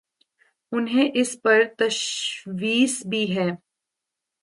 [0.71, 3.49] انہیں اس پر تشویش بھی ہے۔